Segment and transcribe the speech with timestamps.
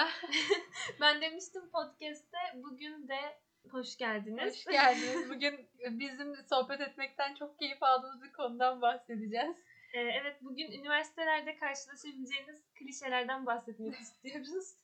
[0.00, 0.12] Merhaba.
[1.00, 3.18] ben demiştim podcast'te bugün de
[3.70, 4.56] hoş geldiniz.
[4.56, 5.30] Hoş geldiniz.
[5.30, 9.56] Bugün bizim sohbet etmekten çok keyif aldığımız bir konudan bahsedeceğiz.
[9.94, 14.74] Ee, evet bugün üniversitelerde karşılaşabileceğiniz klişelerden bahsetmek istiyoruz.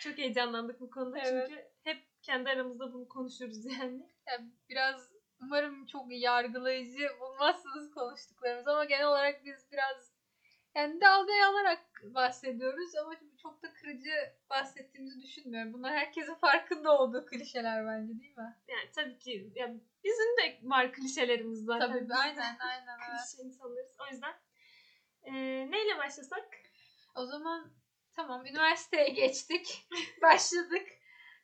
[0.00, 1.48] Çok heyecanlandık bu konuda Evet.
[1.48, 4.02] çünkü hep kendi aramızda bunu konuşuruz yani.
[4.26, 10.14] Yani biraz umarım çok yargılayıcı bulmazsınız konuştuklarımız ama genel olarak biz biraz
[10.74, 14.10] yani dalgaya alarak bahsediyoruz ama çok da kırıcı
[14.50, 15.72] bahsettiğimizi düşünmüyorum.
[15.72, 18.56] Bunlar herkesin farkında olduğu klişeler bence değil mi?
[18.68, 21.88] Yani tabii ki ya bizim de var klişelerimiz zaten.
[21.88, 22.98] Tabii Biz aynen aynen.
[23.08, 23.20] evet.
[23.20, 23.96] Klişe insanlarız.
[24.00, 24.34] O yüzden
[25.24, 25.32] ee,
[25.70, 26.48] neyle başlasak?
[27.14, 27.72] O zaman
[28.12, 29.86] tamam üniversiteye geçtik.
[30.22, 30.86] Başladık.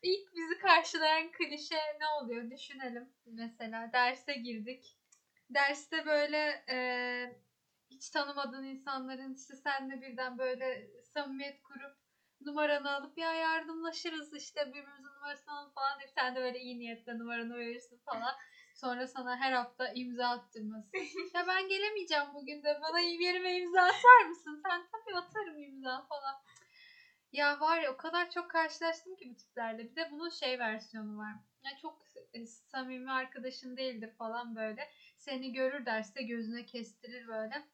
[0.02, 3.08] İlk bizi karşılayan klişe ne oluyor düşünelim.
[3.26, 4.96] Mesela derse girdik.
[5.50, 6.76] Derste böyle e,
[7.90, 11.96] hiç tanımadığın insanların işte senle birden böyle samimiyet kurup
[12.40, 17.18] numaranı alıp ya yardımlaşırız işte birbirimizin numarasını alıp falan deyip sen de böyle iyi niyetle
[17.18, 18.34] numaranı verirsin falan.
[18.74, 20.88] Sonra sana her hafta imza attırması.
[21.34, 24.62] ya ben gelemeyeceğim bugün de bana iyi yerime imza atar mısın?
[24.66, 26.36] Sen tabii atarım imza falan.
[27.32, 29.90] Ya var ya o kadar çok karşılaştım ki bu tiplerle.
[29.90, 31.34] Bir de bunun şey versiyonu var.
[31.64, 34.90] Ya çok e, samimi arkadaşın değildir falan böyle.
[35.18, 37.66] Seni görür derste gözüne kestirir böyle.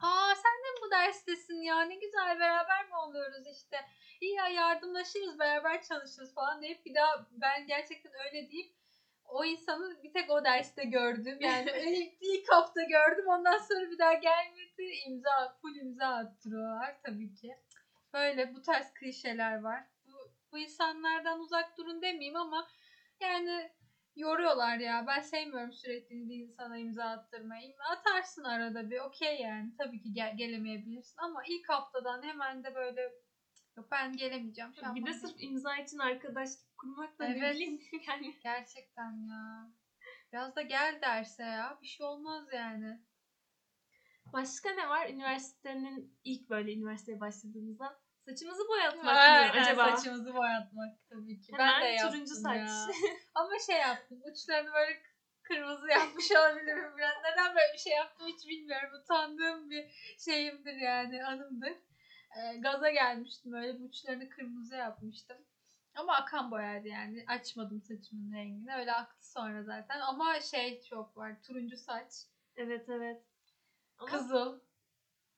[0.00, 3.76] Aa sen de mi bu derstesin ya ne güzel beraber mi oluyoruz işte.
[4.20, 8.74] İyi ya yardımlaşırız beraber çalışırız falan deyip bir daha ben gerçekten öyle deyip
[9.24, 11.38] o insanı bir tek o derste gördüm.
[11.40, 14.82] Yani ilk, ilk hafta gördüm ondan sonra bir daha gelmedi.
[15.06, 17.56] İmza, full imza attırıyorlar tabii ki.
[18.12, 19.84] Böyle bu tarz klişeler var.
[20.06, 22.68] Bu, bu insanlardan uzak durun demeyeyim ama
[23.20, 23.72] yani
[24.16, 25.04] yoruyorlar ya.
[25.06, 27.74] Ben sevmiyorum sürekli bir insana imza attırmayı.
[27.90, 29.72] Atarsın arada bir okey yani.
[29.78, 33.00] Tabii ki gel- gelemeyebilirsin ama ilk haftadan hemen de böyle
[33.76, 34.72] yok ben gelemeyeceğim.
[34.74, 37.56] şu Bir de sırf imza için arkadaşlık kurmak da Evet.
[38.08, 38.38] yani.
[38.42, 39.70] Gerçekten ya.
[40.32, 41.78] Biraz da gel derse ya.
[41.82, 43.00] Bir şey olmaz yani.
[44.32, 45.08] Başka ne var?
[45.08, 49.96] Üniversitenin ilk böyle üniversiteye başladığımızda saçımızı boyatmak mı Aynen, acaba?
[49.96, 51.52] Saçımızı boyatmak tabii ki.
[51.52, 52.56] Hemen ben de yaptım turuncu saç.
[52.56, 52.86] ya.
[53.34, 54.20] Ama şey yaptım.
[54.24, 55.02] Uçlarını böyle
[55.42, 57.14] kırmızı yapmış olabilirim biraz.
[57.24, 58.90] Neden böyle bir şey yaptım hiç bilmiyorum.
[59.00, 61.72] Utandığım bir şeyimdir yani anımdır.
[62.36, 65.36] Ee, gaza gelmiştim öyle uçlarını kırmızı yapmıştım.
[65.94, 67.24] Ama akan boyaydı yani.
[67.28, 68.74] Açmadım saçımın rengini.
[68.74, 70.00] Öyle aktı sonra zaten.
[70.00, 71.42] Ama şey çok var.
[71.42, 72.12] Turuncu saç.
[72.56, 73.22] Evet evet.
[73.98, 74.60] Ama Kızıl.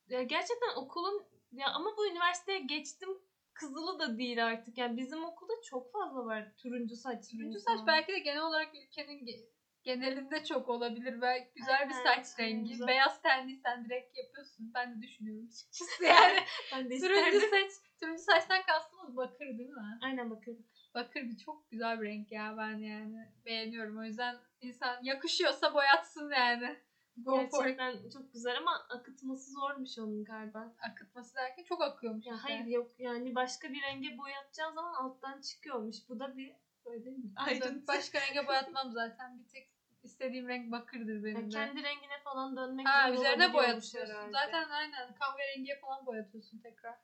[0.07, 3.09] ya gerçekten okulun ya ama bu üniversiteye geçtim
[3.53, 4.77] kızılı da değil artık.
[4.77, 7.31] Yani bizim okulda çok fazla var turuncu saç.
[7.31, 9.45] Turuncu saç belki de genel olarak ülkenin ge-
[9.83, 11.21] genelinde çok olabilir.
[11.21, 12.69] Belki güzel bir Aynen, saç aynen, rengi.
[12.69, 12.87] güzel.
[12.87, 14.71] Beyaz tenliysen direkt yapıyorsun.
[14.75, 16.39] Ben de düşünüyorum açıkçası yani.
[16.73, 19.99] ben de turuncu saç, turuncu saçtan kastımız bakır değil mi?
[20.01, 20.65] Aynen bakın.
[20.93, 23.97] Bakır bir çok güzel bir renk ya ben yani beğeniyorum.
[23.99, 26.77] O yüzden insan yakışıyorsa boyatsın yani.
[27.17, 27.77] Go for it.
[27.77, 30.73] Gerçekten çok güzel ama akıtması zormuş onun galiba.
[30.91, 32.25] Akıtması derken çok akıyormuş.
[32.25, 32.47] Ya işte.
[32.47, 35.95] hayır yok yani başka bir renge boyatacağın zaman alttan çıkıyormuş.
[36.09, 36.53] Bu da bir
[36.85, 37.83] böyle ayrıntı.
[37.87, 39.39] Başka renge boyatmam zaten.
[39.39, 39.71] Bir tek
[40.03, 41.55] istediğim renk bakırdır benim Yani de.
[41.55, 43.99] kendi rengine falan dönmek Ha zor üzerine boyatıyorsun.
[43.99, 44.31] herhalde.
[44.31, 46.95] Zaten aynen kahverengiye falan boyatıyorsun tekrar.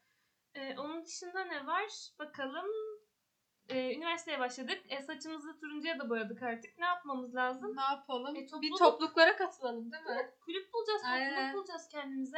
[0.55, 2.09] Ee, onun dışında ne var?
[2.19, 2.65] Bakalım.
[3.69, 4.81] Ee, üniversiteye başladık.
[4.89, 6.77] E, saçımızı turuncuya da boyadık artık.
[6.79, 7.75] Ne yapmamız lazım?
[7.75, 8.35] Ne yapalım?
[8.35, 10.09] E, Bir topluluk- topluluklara katılalım değil mi?
[10.13, 11.53] Evet, kulüp bulacağız, topluluk Aynen.
[11.53, 12.37] bulacağız kendimize.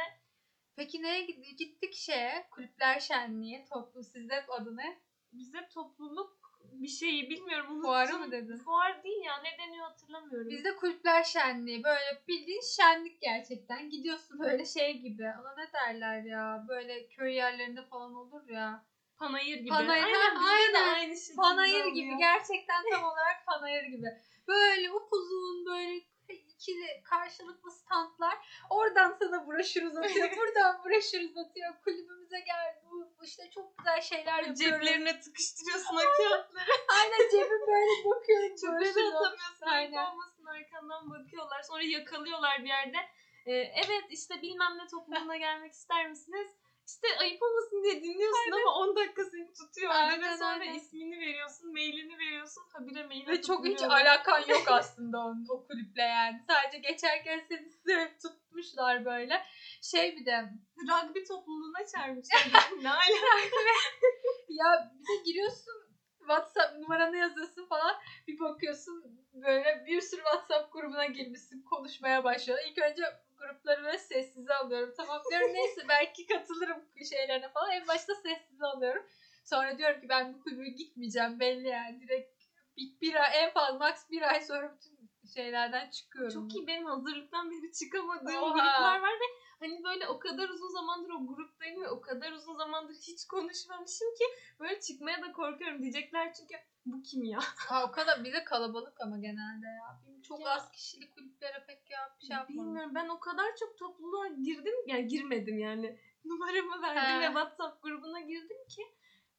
[0.76, 1.58] Peki neye gittik?
[1.58, 2.46] Gittik şeye.
[2.50, 3.64] Kulüpler Şenliği.
[3.72, 5.00] Toplu sizde adı ne?
[5.32, 6.36] Bize topluluk
[6.72, 7.66] bir şeyi bilmiyorum.
[7.70, 7.82] unuttum.
[7.82, 8.56] Fuarı mı dedin?
[8.56, 9.42] Fuar değil ya.
[9.42, 10.48] Ne deniyor hatırlamıyorum.
[10.50, 11.84] Bizde kulüpler şenliği.
[11.84, 13.90] Böyle bildiğin şenlik gerçekten.
[13.90, 15.22] Gidiyorsun böyle şey gibi.
[15.40, 16.64] Ona ne derler ya?
[16.68, 18.84] Böyle köy yerlerinde falan olur ya.
[19.18, 19.68] Panayır gibi.
[19.68, 20.94] Panayır, aynen, bizde de aynen.
[20.94, 21.94] aynı şekilde Panayır oluyor.
[21.94, 22.16] gibi.
[22.18, 24.06] Gerçekten tam olarak panayır gibi.
[24.48, 28.38] Böyle upuzun böyle ikili karşılıklı standlar.
[28.70, 30.30] Oradan sana broşür uzatıyor.
[30.36, 31.74] buradan broşür uzatıyor.
[31.84, 32.82] Kulübümüze gel.
[32.90, 34.58] Bu işte çok güzel şeyler yapıyoruz.
[34.60, 36.70] Ceplerine tıkıştırıyorsun o kağıtları.
[36.88, 38.04] Aynen cebim böyle de
[38.72, 39.06] broşüre.
[39.16, 39.66] atamıyorsun.
[39.66, 39.96] Aynen.
[39.96, 40.10] Aynen.
[40.12, 41.62] olmasın arkandan bakıyorlar.
[41.62, 42.98] Sonra yakalıyorlar bir yerde.
[43.46, 46.48] Ee, evet işte bilmem ne topluluğuna gelmek ister misiniz?
[46.86, 50.74] İşte ayıp olmasın diye dinliyorsun ama 10 dakika seni tutuyor Aynen, ve sonra aynen.
[50.74, 52.62] ismini veriyorsun, mailini veriyorsun.
[52.72, 56.40] Habire maile Ve çok hiç alakan yok aslında onun, o kulüple yani.
[56.48, 59.42] Sadece geçerken seni sevip tutmuşlar böyle.
[59.82, 62.40] Şey bir de Rugby topluluğuna çağırmışlar.
[62.82, 63.36] ne alaka?
[64.48, 65.86] ya bir de giriyorsun
[66.18, 67.96] WhatsApp numaranı yazıyorsun falan
[68.26, 72.58] bir bakıyorsun böyle bir sürü WhatsApp grubuna girmişsin konuşmaya başlıyor.
[72.68, 73.02] İlk önce
[73.38, 74.94] grupları böyle sessize alıyorum.
[74.96, 77.70] Tamam diyorum neyse belki katılırım şeylerine falan.
[77.70, 79.06] En başta sessize alıyorum.
[79.44, 82.00] Sonra diyorum ki ben bu kulübe gitmeyeceğim belli yani.
[82.00, 82.36] Direkt
[82.76, 84.96] bir, bir ay, en fazla max bir ay sonra bütün
[85.34, 86.34] şeylerden çıkıyorum.
[86.34, 88.52] Çok iyi benim hazırlıktan beri çıkamadığım Oha.
[88.52, 89.26] gruplar var ve
[89.60, 94.14] hani böyle o kadar uzun zamandır o gruptayım ve o kadar uzun zamandır hiç konuşmamışım
[94.14, 94.24] ki
[94.60, 96.54] böyle çıkmaya da korkuyorum diyecekler çünkü
[96.86, 97.38] bu kim ya?
[97.56, 100.00] Ha, o kadar bize kalabalık ama genelde ya.
[100.28, 100.50] Çok Ya.
[100.50, 102.64] az kişilik kulüplere pek ya bir şey yapmadım.
[102.66, 107.20] Bilmiyorum ben o kadar çok topluluğa girdim yani girmedim yani numaramı verdim He.
[107.20, 108.82] ve WhatsApp grubuna girdim ki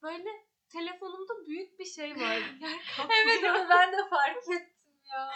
[0.04, 0.30] böyle
[0.70, 2.36] telefonumda büyük bir şey var.
[2.62, 2.80] Yer.
[3.24, 5.30] Evet onu ben de fark ettim ya.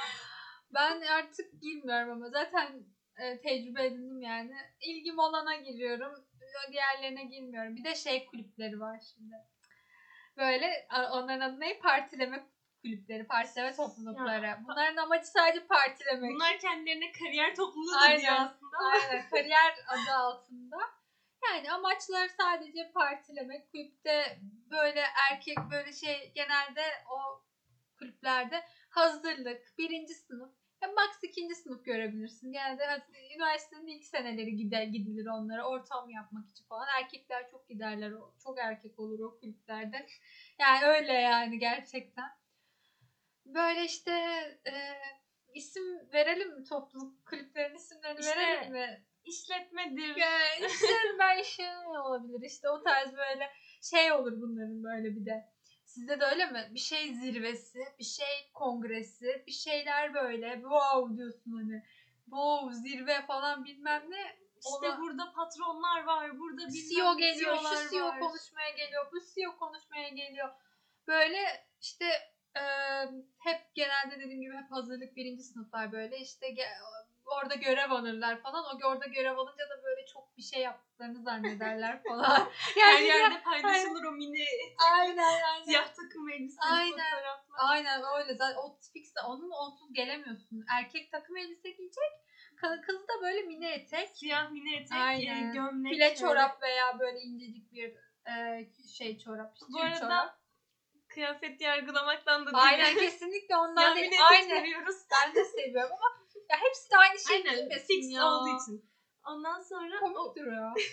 [0.73, 2.83] Ben artık girmiyorum ama zaten
[3.17, 4.55] e, tecrübe edindim yani.
[4.81, 6.25] İlgim olana giriyorum.
[6.71, 7.75] Diğerlerine girmiyorum.
[7.75, 9.35] Bir de şey kulüpleri var şimdi.
[10.37, 11.79] Böyle onların adı ne?
[11.79, 12.45] Partileme
[12.81, 14.57] kulüpleri, partileme toplulukları.
[14.63, 16.31] Bunların amacı sadece partilemek.
[16.35, 18.77] Bunlar kendilerine kariyer topluluğu da diyor aslında.
[18.91, 20.77] Aynen kariyer adı altında.
[21.49, 23.71] Yani amaçlar sadece partilemek.
[23.71, 24.39] Kulüpte
[24.71, 26.81] böyle erkek böyle şey genelde
[27.11, 27.43] o
[27.99, 30.51] kulüplerde hazırlık, birinci sınıf.
[30.81, 32.51] Ya max ikinci sınıf görebilirsin.
[32.51, 36.87] Genelde haz- üniversitenin ilk seneleri gider, gidilir onlara ortam yapmak için falan.
[37.01, 38.13] Erkekler çok giderler.
[38.43, 40.07] Çok erkek olur o kulüplerde.
[40.59, 42.40] Yani öyle yani gerçekten.
[43.45, 44.11] Böyle işte
[44.67, 44.73] e,
[45.53, 49.05] isim verelim mi topluluk kulüplerin isimlerini İşte verelim mi?
[49.23, 50.15] işletmedir.
[50.15, 50.87] Ya, işte
[51.19, 53.49] ben şey olabilir işte o tarz böyle
[53.81, 55.51] şey olur bunların böyle bir de.
[55.85, 56.69] Sizde de öyle mi?
[56.73, 61.83] Bir şey zirvesi, bir şey kongresi, bir şeyler böyle wow diyorsun hani.
[62.25, 64.37] Wow zirve falan bilmem ne.
[64.57, 68.19] İşte Ona- burada patronlar var, burada bilmem CEO geliyor, şu CEO var.
[68.19, 70.49] konuşmaya geliyor, bu CEO konuşmaya geliyor.
[71.07, 72.05] Böyle işte
[72.55, 72.63] e,
[73.39, 76.47] hep genelde dediğim gibi hep hazırlık birinci sınıflar böyle işte
[77.25, 78.65] orada görev alırlar falan.
[78.65, 82.49] O orada görev alınca da böyle çok bir şey yaptıklarını zannederler falan.
[82.75, 84.45] Her Yani yerde paylaşılır o mini
[84.91, 85.63] aynen aynen.
[85.63, 86.91] siyah takım elbiseli Aynen.
[86.91, 87.55] fotoğraflar.
[87.57, 88.35] Aynen öyle.
[88.35, 90.65] Zaten o fix onun onsuz gelemiyorsun.
[90.69, 92.11] Erkek takım elbise giyecek.
[92.61, 94.09] Kız da böyle mini etek.
[94.09, 95.49] Siyah mini etek, Aynen.
[95.49, 95.93] e, gömlek.
[95.93, 97.93] File çorap veya böyle incecik bir
[98.31, 98.65] e,
[98.97, 99.55] şey çorap.
[99.73, 100.40] Bu arada çorap.
[101.13, 104.21] Kıyafet yargılamaktan da Aynen kesinlikle ondan Siyah değil.
[104.31, 104.57] Aynen.
[104.57, 104.95] seviyoruz.
[105.11, 108.25] Ben de seviyorum ama ya hepsi de aynı şey Aynen giymesin fix ya.
[108.25, 108.91] olduğu için.
[109.27, 110.71] Ondan sonra o, Komik duruyor.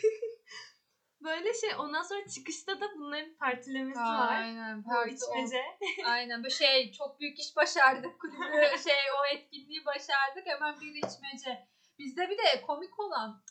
[1.21, 4.33] böyle şey ondan sonra çıkışta da bunların partilemesi var.
[4.33, 4.83] Aynen.
[4.83, 5.65] Parti içmece.
[6.05, 6.45] Aynen.
[6.45, 8.21] Bu şey çok büyük iş başardık.
[8.21, 10.47] Kulübü şey o etkinliği başardık.
[10.47, 11.69] Hemen bir içmece.
[11.99, 13.43] Bizde bir de komik olan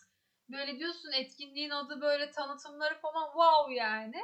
[0.50, 4.22] böyle diyorsun etkinliğin adı böyle tanıtımları falan wow yani.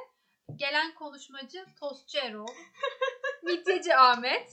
[0.55, 2.47] Gelen konuşmacı Tostçu Erol.
[3.43, 4.49] Midyeci Ahmet.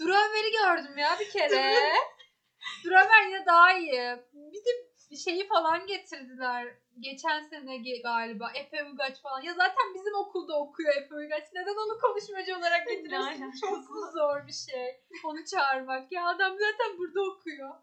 [0.00, 1.92] Duramer'i gördüm ya bir kere.
[2.84, 4.16] Duramer yine daha iyi.
[4.32, 6.74] Bir de şeyi falan getirdiler.
[7.00, 9.40] Geçen sene galiba Efe Uygaç falan.
[9.40, 11.44] Ya zaten bizim okulda okuyor Efe Uygaç.
[11.52, 13.52] Neden onu konuşmacı olarak getiriyorsun?
[13.60, 15.00] Çok mu zor bir şey.
[15.24, 16.12] Onu çağırmak.
[16.12, 17.74] Ya adam zaten burada okuyor.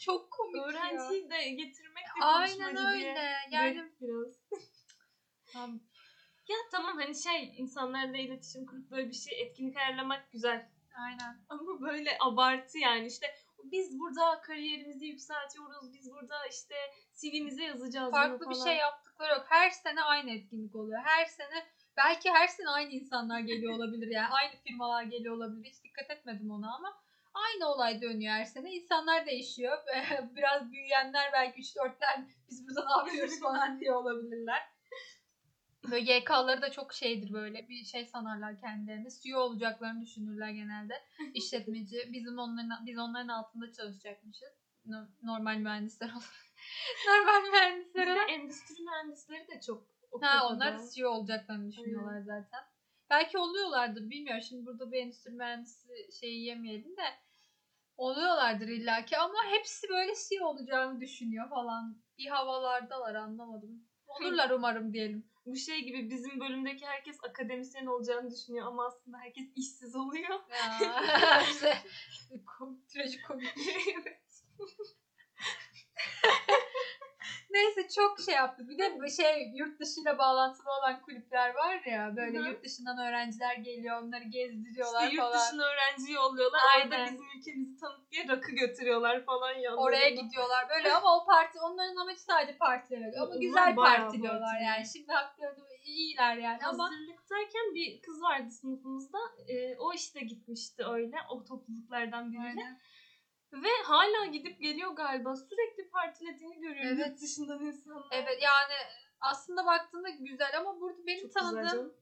[0.00, 0.62] Çok komik ya.
[0.62, 3.00] Öğrenciyi de getirmek de Aynen öyle.
[3.00, 3.36] diye.
[3.50, 4.34] Yani biraz.
[5.52, 5.80] Tamam.
[6.50, 10.68] Ya tamam hani şey insanlarla iletişim kurup böyle bir şey etkinlik ayarlamak güzel.
[10.98, 11.40] aynen.
[11.48, 13.26] Ama böyle abartı yani işte
[13.64, 15.92] biz burada kariyerimizi yükseltiyoruz.
[15.92, 16.74] Biz burada işte
[17.20, 19.46] CV'mize yazacağız Farklı bir şey yaptıkları yok.
[19.48, 21.00] Her sene aynı etkinlik oluyor.
[21.04, 21.66] Her sene
[21.96, 24.28] belki her sene aynı insanlar geliyor olabilir yani.
[24.30, 25.64] Aynı firmalar geliyor olabilir.
[25.64, 27.00] Hiç dikkat etmedim ona ama
[27.34, 28.72] aynı olay dönüyor her sene.
[28.72, 29.78] İnsanlar değişiyor.
[30.36, 34.79] Biraz büyüyenler belki 3-4'ler biz burada ne yapıyoruz falan diye olabilirler.
[35.84, 39.08] Böyle YK'ları da çok şeydir böyle bir şey sanarlar kendilerini.
[39.22, 40.94] CEO olacaklarını düşünürler genelde.
[41.34, 41.96] İşletmeci.
[42.12, 44.48] Bizim onların biz onların altında çalışacakmışız.
[44.84, 46.46] No- Normal mühendisler olarak.
[47.08, 48.30] Normal mühendisler olarak.
[48.30, 52.60] endüstri mühendisleri de çok o Ha onlar CEO olacaklarını düşünüyorlar zaten.
[53.10, 54.42] Belki oluyorlardır bilmiyorum.
[54.42, 55.88] Şimdi burada bir endüstri mühendisi
[56.20, 57.02] şeyi yemeyelim de
[57.96, 62.02] oluyorlardır illaki ama hepsi böyle CEO olacağını düşünüyor falan.
[62.18, 63.84] Bir havalardalar anlamadım.
[64.06, 65.29] Olurlar umarım diyelim.
[65.46, 70.40] Bu şey gibi bizim bölümdeki herkes akademisyen olacağını düşünüyor ama aslında herkes işsiz oluyor.
[70.82, 71.74] Ya, bize
[72.58, 73.54] kom, trajikomik.
[77.50, 78.68] Neyse çok şey yaptı.
[78.68, 82.98] Bir de bu şey yurt dışıyla bağlantılı olan kulüpler var ya böyle Hı yurt dışından
[82.98, 85.38] öğrenciler geliyor onları gezdiriyorlar İşte yurt falan.
[85.46, 86.60] dışına öğrenci yolluyorlar.
[86.74, 87.00] Aynen.
[87.00, 89.80] Orada bizim ülkemizi tanıt diye rakı götürüyorlar falan yanlarına.
[89.84, 93.16] Oraya gidiyorlar böyle ama o parti onların amacı sadece partilemek.
[93.16, 94.64] Ama Onlar güzel partiliyorlar partili.
[94.64, 94.86] yani.
[94.92, 99.18] Şimdi haklarını iyiler yani ama Hazırlıktayken bir kız vardı sınıfımızda.
[99.48, 102.44] Ee, o işte gitmişti öyle o topluluklardan birine.
[102.44, 102.80] Aynen.
[103.52, 105.36] Ve hala gidip geliyor galiba.
[105.36, 107.08] Sürekli partilediğini görüyorum Evet.
[107.08, 108.06] yurt dışından insanlar.
[108.10, 108.74] Evet yani
[109.20, 111.94] aslında baktığında güzel ama burada benim Çok tanıdığım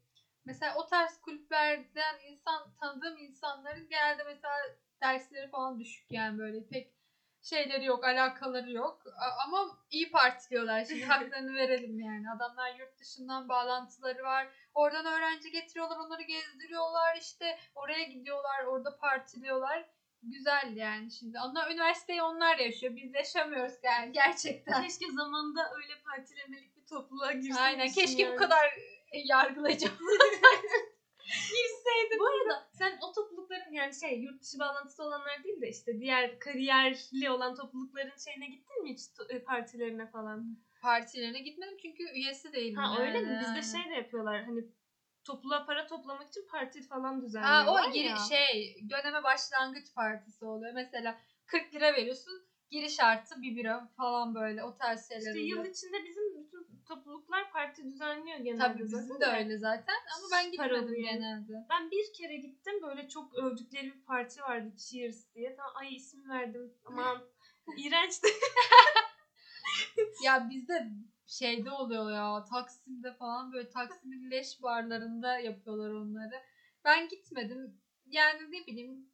[0.45, 4.55] mesela o tarz kulüplerden insan tanıdığım insanların genelde mesela
[5.02, 6.99] dersleri falan düşük yani böyle pek
[7.43, 9.02] şeyleri yok, alakaları yok.
[9.47, 12.31] Ama iyi partiliyorlar şimdi haklarını verelim yani.
[12.37, 14.49] Adamlar yurt dışından bağlantıları var.
[14.75, 17.59] Oradan öğrenci getiriyorlar, onları gezdiriyorlar işte.
[17.75, 19.88] Oraya gidiyorlar, orada partiliyorlar.
[20.23, 21.39] Güzel yani şimdi.
[21.39, 22.97] Onlar üniversiteyi onlar yaşıyor.
[22.97, 24.83] Biz yaşamıyoruz yani gerçekten.
[24.83, 27.63] Keşke zamanında öyle partilemelik bir topluluğa girseymişim.
[27.63, 27.89] Aynen.
[27.89, 28.79] Keşke bu kadar
[29.25, 29.89] yargılayıcı
[32.19, 36.39] Bu arada sen o toplulukların yani şey yurt dışı bağlantısı olanlar değil de işte diğer
[36.39, 40.59] kariyerli olan toplulukların şeyine gittin mi hiç e, partilerine falan?
[40.81, 42.77] partilerine gitmedim çünkü üyesi değilim.
[42.77, 43.09] Ha yani.
[43.09, 43.41] öyle mi?
[43.41, 44.61] Bizde şey de yapıyorlar hani
[45.29, 48.17] topluluğa para toplamak için parti falan Ha düzenliyorlar o giri, ya.
[48.17, 50.73] şey döneme başlangıç partisi oluyor.
[50.75, 52.43] Mesela 40 lira veriyorsun.
[52.71, 55.65] Giriş artı 1 bira falan böyle o tarz şeyler İşte oluyor.
[55.65, 58.59] yıl içinde bizim bütün topluluklar parti düzenliyor genelde.
[58.73, 61.13] Tabii bizim zaten de öyle zaten ama ben Süper gitmedim oluyor.
[61.13, 61.53] genelde.
[61.71, 65.57] Ben bir kere gittim böyle çok övdükleri bir parti vardı Cheers diye.
[65.57, 67.19] Tamam, ay isim verdim aman
[67.77, 68.29] iğrençti.
[70.25, 70.89] Ya bizde
[71.29, 76.43] şeyde oluyor ya Taksim'de falan böyle Taksim'in leş barlarında yapıyorlar onları.
[76.85, 77.81] Ben gitmedim.
[78.07, 79.11] Yani ne bileyim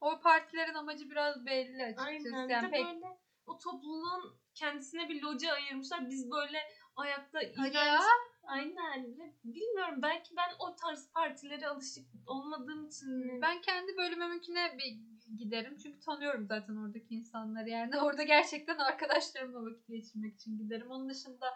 [0.00, 2.36] o partilerin amacı biraz belli açıkçası.
[2.36, 2.48] Aynen.
[2.48, 6.10] Yani pek böyle o topluluğun kendisine bir loca ayırmışlar.
[6.10, 6.58] Biz böyle
[6.96, 8.02] ayakta iğrenç.
[8.42, 9.18] Aynen.
[9.44, 13.42] Bilmiyorum belki ben o tarz partilere alışık olmadığım için mi?
[13.42, 15.78] Ben kendi bölümümünkine bir giderim.
[15.82, 17.68] Çünkü tanıyorum zaten oradaki insanları.
[17.68, 20.90] Yani orada gerçekten arkadaşlarımla vakit geçirmek için giderim.
[20.90, 21.46] Onun dışında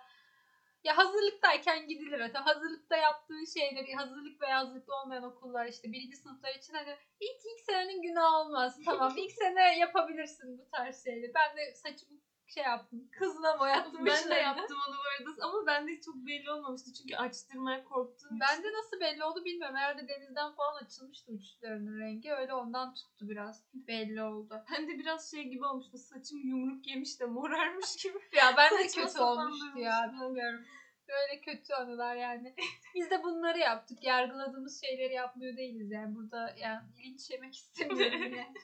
[0.84, 2.20] ya hazırlıktayken gidilir.
[2.20, 7.40] Hatta hazırlıkta yaptığı şeyleri, hazırlık veya hazırlıkta olmayan okullar işte birinci sınıflar için hani ilk
[7.44, 8.78] ilk senenin günahı olmaz.
[8.84, 11.32] Tamam ilk sene yapabilirsin bu tarz şeyleri.
[11.34, 13.08] Ben de saçımı şey yaptım.
[13.18, 14.06] Kızla boyattım.
[14.06, 18.54] ben de yaptım onu bu arada ama bende çok belli olmamıştı çünkü açtırmaya korktuğum Ben
[18.54, 18.62] için.
[18.64, 19.76] de nasıl belli oldu bilmiyorum.
[19.76, 22.32] Herhalde denizden falan açılmıştı uçlarının rengi.
[22.32, 23.64] Öyle ondan tuttu biraz.
[23.74, 24.64] Belli oldu.
[24.72, 25.98] Ben de biraz şey gibi olmuştu.
[25.98, 28.18] Saçım yumruk yemiş de morarmış gibi.
[28.36, 30.12] Ya ben de kötü olmuştu ya.
[30.12, 30.64] Bilmiyorum.
[31.08, 32.54] Böyle kötü anılar yani.
[32.94, 34.04] Biz de bunları yaptık.
[34.04, 36.14] Yargıladığımız şeyleri yapmıyor değiliz yani.
[36.14, 38.54] Burada yani linç yemek istemiyorum yine.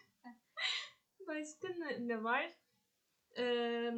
[1.27, 2.53] Başka ne, ne var?
[3.39, 3.93] Ee,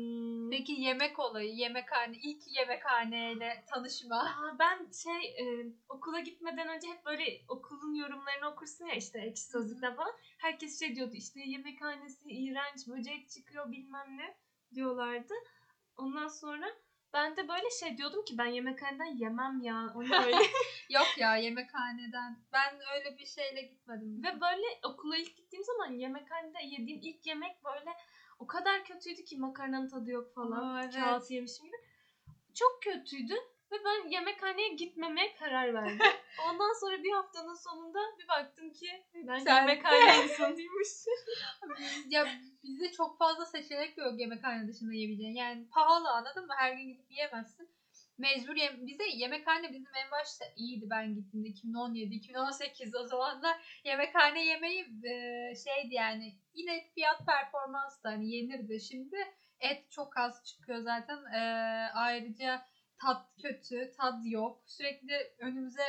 [0.51, 4.17] Peki yemek olayı, yemekhane, ilk yemekhaneyle tanışma.
[4.17, 9.43] Aa, ben şey e, okula gitmeden önce hep böyle okulun yorumlarını okursun ya işte ekşi
[9.43, 10.13] sözlükten falan.
[10.39, 14.37] Herkes şey diyordu işte yemekhanesi iğrenç, böcek çıkıyor bilmem ne
[14.75, 15.35] diyorlardı.
[15.97, 16.67] Ondan sonra
[17.13, 19.93] ben de böyle şey diyordum ki ben yemekhaneden yemem ya.
[19.95, 20.43] Onu böyle
[20.91, 22.39] Yok ya yemekhaneden.
[22.53, 24.23] Ben öyle bir şeyle gitmedim.
[24.23, 27.91] Ve böyle okula ilk gittiğim zaman yemekhanede yediğim ilk yemek böyle
[28.45, 30.63] o kadar kötüydü ki makarnanın tadı yok falan.
[30.63, 30.95] Aa, evet.
[30.95, 31.77] Kağıt yemişim gibi.
[32.55, 33.35] Çok kötüydü
[33.73, 35.99] ve ben yemekhaneye gitmemeye karar verdim.
[36.49, 40.89] Ondan sonra bir haftanın sonunda bir baktım ki ben Sen- yemekhane insanıymış.
[42.09, 42.27] ya
[42.63, 45.35] bizde çok fazla seçenek yok yemekhane dışında yiyebileceğin.
[45.35, 46.55] Yani pahalı anladın mı?
[46.57, 47.69] Her gün gidip yiyemezsin.
[48.19, 54.47] Mecbur yem bize yemekhane bizim en başta iyiydi ben gittiğimde 2017 2018 o zamanlar yemekhane
[54.47, 59.17] yemeği e, şeydi yani yine fiyat performans da hani yenirdi şimdi
[59.61, 61.41] et çok az çıkıyor zaten E,
[61.95, 62.67] ayrıca
[62.99, 65.85] tat kötü tat yok sürekli önümüze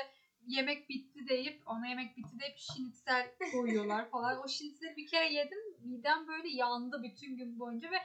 [0.48, 4.44] yemek bitti deyip ona yemek bitti deyip şinitsel koyuyorlar falan.
[4.44, 7.98] O şinitseli bir kere yedim midem böyle yandı bütün gün boyunca ve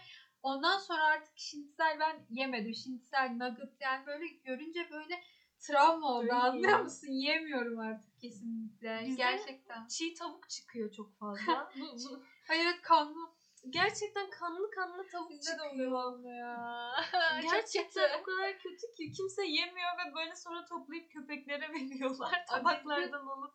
[0.42, 2.74] ondan sonra artık şinitsel ben yemedim.
[2.74, 5.20] Şinitsel nugget yani böyle görünce böyle
[5.60, 7.06] travma oldu anlıyor musun?
[7.08, 9.00] Yiyemiyorum artık kesinlikle.
[9.04, 9.86] Bizde- Gerçekten.
[9.86, 11.72] Çiğ tavuk çıkıyor çok fazla.
[12.48, 13.30] Hayır evet kanlı.
[13.70, 15.72] gerçekten kanlı kanlı tavuk Bizde de çıkıyor.
[15.72, 16.92] oluyor vallahi ya.
[17.42, 23.54] Gerçekten o kadar kötü ki kimse yemiyor ve böyle sonra toplayıp köpeklere veriyorlar tabaklardan alıp.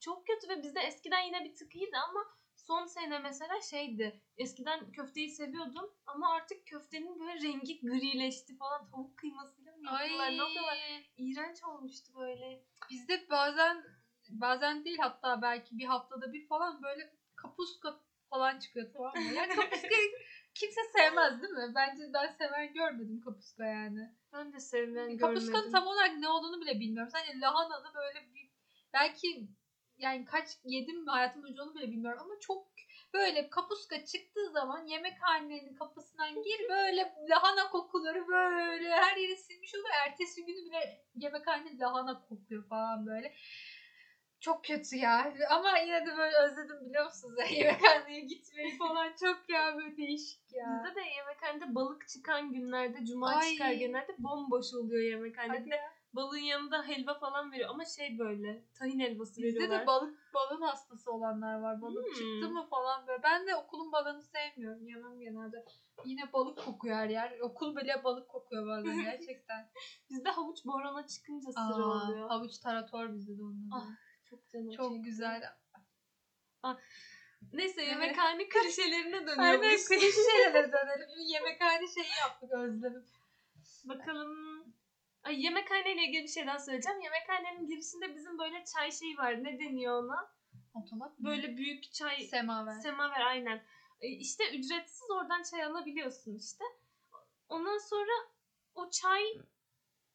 [0.00, 2.20] Çok kötü ve bizde eskiden yine bir tık iyiydi ama
[2.66, 4.20] son sene mesela şeydi.
[4.36, 8.90] Eskiden köfteyi seviyordum ama artık köftenin böyle rengi grileşti falan.
[8.90, 10.32] Tavuk kıymasıyla mı yaptılar?
[10.32, 10.78] Ne kadar
[11.16, 12.64] iğrenç olmuştu böyle.
[12.90, 13.84] Bizde bazen
[14.28, 19.32] bazen değil hatta belki bir haftada bir falan böyle kapuska falan çıkıyor tamam mı?
[19.34, 19.88] Yani kapuska
[20.54, 21.72] kimse sevmez değil mi?
[21.74, 24.10] Bence ben seven görmedim kapuska yani.
[24.32, 25.72] Ben de sevmeyen Kapuskanın görmedim.
[25.72, 27.10] tam olarak ne olduğunu bile bilmiyorum.
[27.12, 28.50] Sadece lahanalı böyle bir
[28.92, 29.48] belki
[29.98, 32.66] yani kaç yedim mi hayatım boyunca onu bile bilmiyorum ama çok
[33.14, 39.88] böyle kapuska çıktığı zaman yemekhanenin kapısından gir böyle lahana kokuları böyle her yeri silmiş olur.
[40.06, 43.32] Ertesi günü bile yemekhane lahana kokuyor falan böyle.
[44.40, 45.32] Çok kötü ya.
[45.50, 47.38] Ama yine de böyle özledim biliyor musunuz?
[47.38, 50.82] Ya, yemekhaneye gitmeyi falan çok ya böyle değişik ya.
[50.84, 53.52] Bizde de yemekhanede balık çıkan günlerde, cuma Ay.
[53.52, 55.64] çıkar genelde bomboş oluyor yemekhane.
[56.14, 59.82] Balığın yanında helva falan veriyor ama şey böyle tahin helvası Bizde veriyorlar.
[59.82, 61.82] de balık balığın hastası olanlar var.
[61.82, 62.12] Balık Hmm.
[62.14, 63.22] çıktı mı falan böyle.
[63.22, 64.86] Ben de okulun balığını sevmiyorum.
[64.88, 65.64] Yemem genelde.
[66.04, 67.38] Yine balık kokuyor her yer.
[67.40, 69.70] Okul bile balık kokuyor bazen gerçekten.
[70.10, 72.28] Bizde havuç borana çıkınca sıra Aa, oluyor.
[72.28, 73.70] havuç tarator bizde de onun.
[73.74, 73.86] Ah,
[74.30, 75.02] Çok canım çok çekti.
[75.02, 75.42] güzel.
[77.52, 77.88] Neyse Evet.
[77.88, 79.84] yemekhane klişelerine Aynen dönüyormuş.
[79.88, 81.08] klişe şeylere dönelim.
[81.32, 83.04] Yemekhane şeyi yaptık özledim.
[83.84, 84.64] Bakalım.
[85.24, 87.00] Ay yemekhaneyle ilgili bir şey daha söyleyeceğim.
[87.00, 89.44] Yemekhanenin girişinde bizim böyle çay şeyi var.
[89.44, 90.30] Ne deniyor ona?
[90.74, 91.28] Otomat mı?
[91.28, 92.72] Böyle büyük çay semaver.
[92.72, 93.64] Semaver aynen.
[94.00, 96.64] E, İşte ücretsiz oradan çay alabiliyorsun işte.
[97.48, 98.12] Ondan sonra
[98.74, 99.22] o çay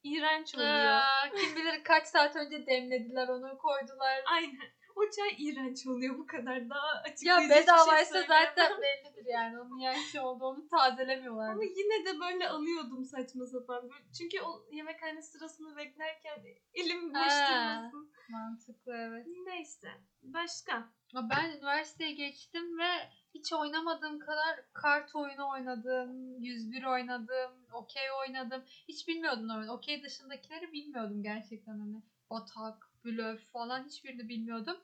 [0.03, 0.69] iğrenç oluyor.
[0.69, 4.23] Aa, kim bilir kaç saat önce demlediler onu koydular.
[4.25, 4.71] Aynen.
[4.99, 6.69] O çay iğrenç oluyor bu kadar.
[6.69, 8.47] Daha açıklayıcı Ya şey bedavaysa söyleyemem.
[8.55, 9.59] zaten bellidir yani.
[9.59, 11.49] Onun yanlış olduğunu tazelemiyorlar.
[11.49, 13.89] Ama yine de böyle alıyordum saçma sapan.
[14.17, 18.11] Çünkü o yemekhane sırasını beklerken elim boş durmasın.
[18.29, 19.27] Mantıklı evet.
[19.45, 19.87] Neyse.
[20.23, 20.89] Başka.
[21.13, 28.63] Ben üniversiteye geçtim ve hiç oynamadığım kadar kart oyunu oynadım, 101 oynadım, okey oynadım.
[28.87, 29.71] Hiç bilmiyordum oyunu.
[29.71, 32.01] Okey dışındakileri bilmiyordum gerçekten hani.
[32.29, 34.77] Batak, blöf falan hiçbirini bilmiyordum.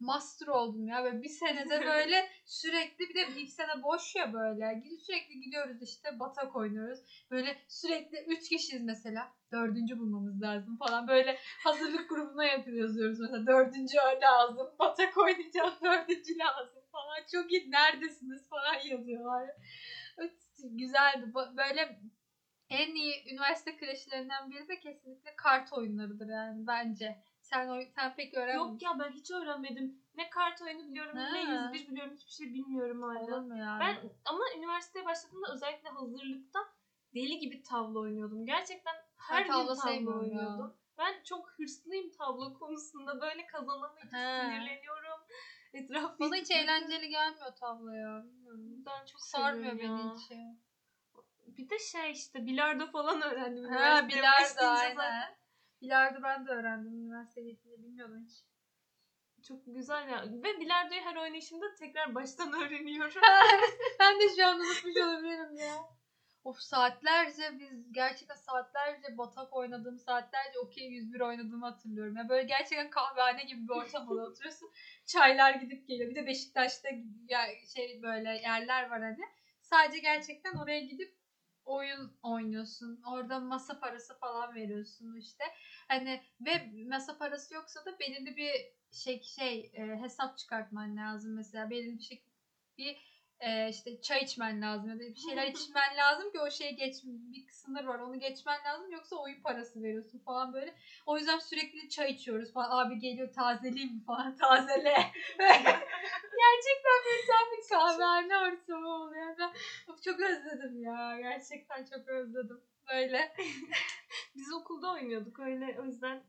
[0.00, 4.82] Master oldum ya ve bir senede böyle sürekli bir de ilk sene boş ya böyle.
[5.06, 6.98] Sürekli gidiyoruz işte batak oynuyoruz.
[7.30, 9.32] Böyle sürekli 3 kişiyiz mesela.
[9.52, 11.08] Dördüncü bulmamız lazım falan.
[11.08, 13.46] Böyle hazırlık grubuna yazıyoruz mesela.
[13.46, 14.68] Dördüncü lazım.
[14.78, 15.74] Batak oynayacağız.
[15.82, 17.16] Dördüncü lazım falan.
[17.32, 17.70] Çok iyi.
[17.70, 19.50] Neredesiniz falan yazıyorlar.
[20.64, 21.32] Güzeldi.
[21.34, 22.00] Böyle
[22.68, 27.22] en iyi üniversite kreşlerinden biri de kesinlikle kart oyunlarıdır yani bence.
[27.52, 28.58] Sen oy- sen pek öğrenmedin.
[28.72, 29.98] Yok ya ben hiç öğrenmedim.
[30.14, 31.32] Ne kart oyunu biliyorum Ha.
[31.32, 33.20] ne 101 biliyorum hiçbir şey bilmiyorum hala.
[33.20, 33.76] Olur mu ya?
[33.80, 36.58] Ben ama üniversiteye başladığımda özellikle hazırlıkta
[37.14, 38.46] deli gibi tavla oynuyordum.
[38.46, 40.38] Gerçekten her Ben gün tavla tavla sevmiyorum ya.
[40.38, 40.74] oynuyordum.
[40.98, 43.20] Ben çok hırslıyım tavla konusunda.
[43.20, 45.20] Böyle kazanamayınca sinirleniyorum.
[45.72, 48.22] Etrafı Bana hiç eğlenceli gelmiyor tavla ya.
[48.24, 48.82] Bilmiyorum.
[48.86, 50.14] Ben çok Sarmıyor beni ya.
[50.14, 50.30] hiç.
[51.58, 53.64] Bir de şey işte bilardo falan öğrendim.
[53.72, 55.34] Ha bilardo aynen.
[55.82, 58.44] Bilardo ben de öğrendim üniversiteye geçince bilmiyordum hiç.
[59.48, 60.24] Çok güzel ya.
[60.26, 63.22] Ve bilardoyu her oynayışımda tekrar baştan öğreniyorum.
[64.00, 65.74] ben de şu an unutmuş olabilirim ya.
[66.44, 72.16] Of saatlerce biz gerçekten saatlerce batak oynadığım saatlerce okey 101 oynadığımı hatırlıyorum.
[72.16, 74.70] Ya böyle gerçekten kahvehane gibi bir ortamda oturuyorsun.
[75.06, 76.10] Çaylar gidip geliyor.
[76.10, 76.88] Bir de Beşiktaş'ta
[77.28, 77.40] ya
[77.74, 79.24] şey böyle yerler var hani.
[79.60, 81.21] Sadece gerçekten oraya gidip
[81.64, 83.02] oyun oynuyorsun.
[83.06, 85.44] Orada masa parası falan veriyorsun işte.
[85.88, 88.50] Hani ve masa parası yoksa da belirli bir
[88.92, 91.70] şey şey e, hesap çıkartman lazım mesela.
[91.70, 92.22] Belirli bir şey
[92.78, 93.11] bir
[93.42, 96.94] e, işte çay içmen lazım ya da bir şeyler içmen lazım ki o şeye geç
[97.04, 100.74] bir sınır var onu geçmen lazım yoksa oyun parası veriyorsun falan böyle.
[101.06, 102.86] O yüzden sürekli çay içiyoruz falan.
[102.86, 104.94] Abi geliyor tazeleyeyim mi falan tazele.
[106.42, 109.38] Gerçekten böyle tam bir kahvehane ortamı oluyor.
[109.38, 109.52] Ben
[110.04, 111.18] çok özledim ya.
[111.20, 112.60] Gerçekten çok özledim.
[112.92, 113.32] Böyle.
[114.36, 116.22] Biz okulda oynuyorduk öyle o yüzden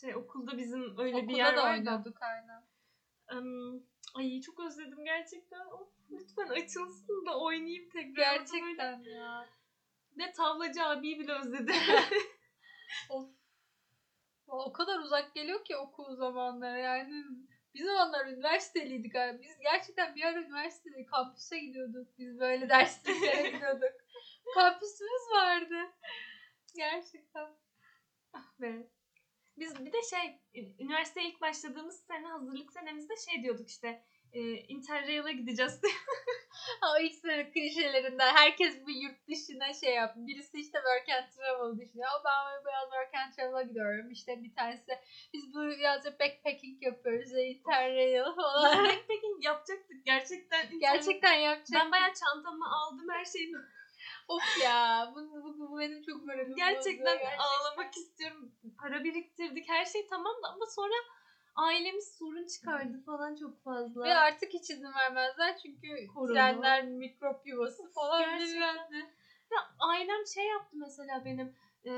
[0.00, 1.90] şey okulda bizim öyle bir Okulda yer da var da.
[1.90, 2.62] oynuyorduk aynen.
[3.32, 3.82] Em,
[4.14, 5.66] ay çok özledim gerçekten.
[5.66, 8.36] Of, lütfen açılsın da oynayayım tekrar.
[8.36, 9.48] Gerçekten ya.
[10.16, 11.74] Ne tavlacı abiyi bile özledim.
[13.10, 13.28] Of.
[14.46, 17.24] O kadar uzak geliyor ki okul zamanları yani.
[17.74, 19.42] Biz zamanlar üniversiteliydik abi.
[19.42, 22.18] Biz gerçekten bir ara üniversitede kampüse gidiyorduk.
[22.18, 23.92] Biz böyle dersliklere gidiyorduk.
[24.54, 25.76] Kampüsümüz vardı.
[26.76, 27.48] Gerçekten.
[28.60, 28.90] Ve
[29.56, 30.40] biz bir de şey
[30.78, 35.92] üniversiteye ilk başladığımız sene hazırlık senemizde şey diyorduk işte e, Interrail'a gideceğiz diye.
[36.82, 40.20] O ilk sene klişelerinden herkes bir yurt dışına şey yaptı.
[40.26, 42.08] Birisi işte work and travel düşünüyor.
[42.08, 44.10] "Aa, Ben bu yaz work and travel'a gidiyorum.
[44.10, 44.92] İşte bir tanesi
[45.34, 47.32] biz bu yaz backpacking yapıyoruz.
[47.34, 48.84] ve Interrail falan.
[48.84, 50.78] backpacking yapacaktık gerçekten.
[50.80, 51.80] Gerçekten yapacak.
[51.84, 53.58] Ben bayağı çantamı aldım her şeyimi.
[54.30, 55.08] Of ya.
[55.14, 57.38] Bu, bu, bu benim çok moralim Gerçekten gerçekten.
[57.38, 58.52] ağlamak istiyorum.
[58.78, 60.94] Para biriktirdik her şey tamam da ama sonra
[61.54, 64.04] ailemiz sorun çıkardı falan çok fazla.
[64.04, 66.34] Ve artık hiç izin vermezler çünkü Korona.
[66.34, 68.98] trenler mikrop yuvası falan bilmem ne.
[69.52, 71.52] Ya ailem şey yaptı mesela benim.
[71.84, 71.90] E,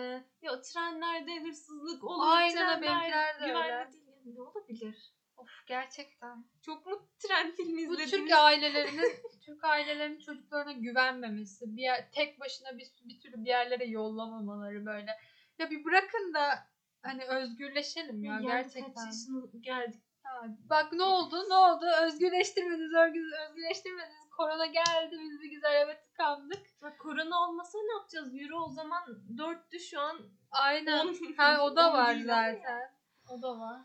[0.43, 2.27] ya trenlerde hırsızlık olur.
[2.27, 3.93] Aynen, trenler benimkiler de güvenli öyle.
[3.93, 4.05] değil.
[4.07, 5.13] Ya ne olabilir?
[5.43, 6.45] Of gerçekten.
[6.63, 8.11] Çok mu tren filmi Bu izlediniz?
[8.11, 9.11] Türk ailelerinin
[9.47, 15.11] Türk ailelerinin çocuklarına güvenmemesi, bir yer, tek başına bir, bir türlü bir yerlere yollamamaları böyle.
[15.59, 16.59] Ya bir bırakın da
[17.03, 18.95] hani özgürleşelim ya Yani gerçekten.
[18.95, 20.03] Kaç yaşına geldik.
[20.23, 26.01] Ha, Bak ne oldu ne oldu özgürleştirmediniz özgür, özgürleştirmediniz korona geldi biz bir güzel eve
[26.01, 26.67] tıkandık.
[26.83, 28.35] Bak korona olmasa ne yapacağız?
[28.41, 29.03] Euro o zaman
[29.37, 30.19] 4'tü şu an
[30.51, 31.15] Aynen.
[31.37, 32.91] Ha, o da var zaten.
[33.29, 33.81] O da var.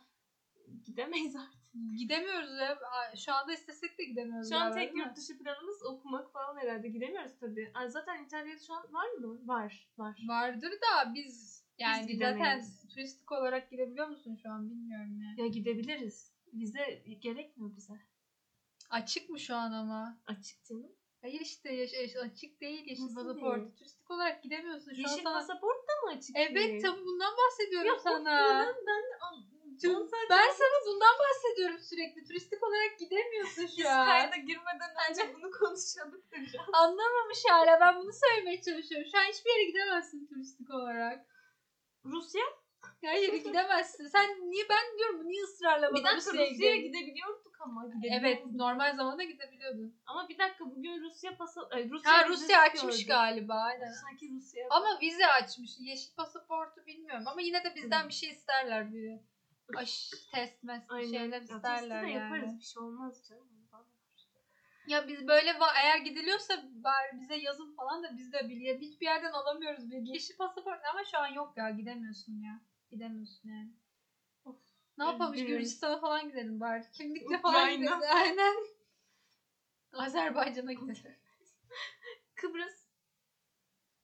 [0.85, 1.57] Gidemeyiz artık.
[1.97, 2.77] Gidemiyoruz ya.
[3.25, 4.49] Şu anda istesek de gidemiyoruz.
[4.49, 6.87] Şu an tek yurt dışı planımız okumak falan herhalde.
[6.89, 7.71] Gidemiyoruz tabii.
[7.73, 9.47] Ay, zaten İtalya'da şu an var mı?
[9.47, 9.89] Var.
[9.97, 10.19] Var.
[10.27, 12.87] Vardır da biz yani zaten gidemeyiz.
[12.93, 15.43] turistik olarak gidebiliyor musun şu an bilmiyorum ya.
[15.43, 16.33] Ya gidebiliriz.
[16.53, 17.93] Vize gerekmiyor bize.
[18.89, 20.17] Açık mı şu an ama?
[20.25, 20.91] Açık canım.
[21.21, 23.61] Hayır işte yaş- yaş- açık değil yeşil Nasıl pasaportu.
[23.61, 23.75] değil?
[23.75, 25.33] Turistik olarak gidemiyorsun şu Yeşil an sana.
[25.33, 26.81] pasaport da mı açık Evet değil?
[26.81, 28.65] tabii bundan bahsediyorum Ya, sana.
[28.65, 29.03] Ben, ben,
[29.83, 32.27] Ben zaten Ben sana bundan bahsediyorum sürekli.
[32.27, 34.05] Turistik olarak gidemiyorsun biz şu an.
[34.07, 36.65] kayda girmeden önce bunu konuşuyorduk da biraz.
[36.73, 37.79] Anlamamış hala.
[37.79, 39.07] Ben bunu söylemeye çalışıyorum.
[39.11, 41.25] Şu an hiçbir yere gidemezsin turistik olarak.
[42.05, 42.41] Rusya?
[43.05, 44.07] Hayır gidemezsin.
[44.07, 46.91] Sen niye ben diyorum niye ısrarla Bir bana dakika Rusya'ya Rusya'ya gidelim?
[46.93, 47.85] gidebiliyorduk ama.
[47.85, 48.55] Evet Gidebiliyorduk.
[48.55, 49.95] normal zamanda gidebiliyordun.
[50.05, 53.07] Ama bir dakika bugün Rusya pasa Ay, Rusya Ha vizesi Rusya açmış gördüm.
[53.07, 53.91] galiba aynen.
[53.91, 54.67] Sanki Rusya.
[54.69, 55.71] Ama vize açmış.
[55.79, 57.23] Yeşil pasaportu bilmiyorum.
[57.27, 59.19] Ama yine de bizden bir şey isterler bir.
[59.75, 61.11] Aş, test mes bir Aynen.
[61.11, 62.13] şeyler Ya, isterler de yani.
[62.13, 63.47] yaparız bir şey olmaz canım.
[64.87, 65.53] Ya biz böyle
[65.83, 70.11] eğer gidiliyorsa bari bize yazın falan da biz de bilye hiçbir yerden alamıyoruz bilgi.
[70.11, 72.61] Yeşil pasaport ama şu an yok ya gidemiyorsun ya.
[72.91, 73.73] Gidemiyorsun yani.
[74.45, 74.55] Of,
[74.97, 75.33] Ne yapalım.
[75.35, 76.83] Gürcistan'a falan gidelim bari.
[76.93, 77.93] Kimlikle falan gidelim.
[78.13, 78.55] Aynen.
[79.93, 81.17] Azerbaycan'a gidelim.
[82.35, 82.87] Kıbrıs.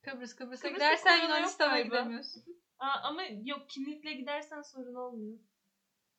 [0.01, 2.43] Kıbrıs Kıbrıs'a Kıbrıs'ta gidersen Yunanistan'a gidemiyorsun.
[2.79, 5.39] Aa, ama yok kimlikle gidersen sorun olmuyor.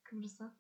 [0.04, 0.54] Kıbrıs'a.